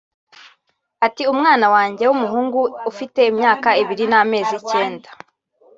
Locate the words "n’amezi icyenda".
4.11-5.09